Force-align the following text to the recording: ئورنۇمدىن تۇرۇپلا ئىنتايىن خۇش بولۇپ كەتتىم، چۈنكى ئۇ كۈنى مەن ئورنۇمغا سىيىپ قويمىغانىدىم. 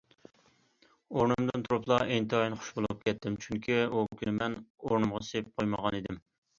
ئورنۇمدىن 1.15 1.65
تۇرۇپلا 1.67 1.99
ئىنتايىن 2.15 2.57
خۇش 2.63 2.73
بولۇپ 2.79 3.05
كەتتىم، 3.07 3.39
چۈنكى 3.47 3.81
ئۇ 3.87 4.05
كۈنى 4.19 4.37
مەن 4.43 4.61
ئورنۇمغا 4.85 5.27
سىيىپ 5.33 5.57
قويمىغانىدىم. 5.57 6.25